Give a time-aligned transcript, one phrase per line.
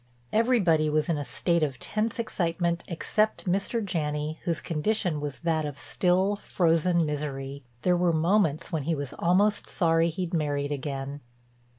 [0.33, 3.85] Everybody was in a state of tense excitement except Mr.
[3.85, 7.63] Janney whose condition was that of still, frozen misery.
[7.83, 11.21] There were moments when he was almost sorry he'd married again.